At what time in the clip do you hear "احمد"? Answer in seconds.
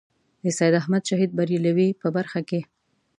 0.81-1.03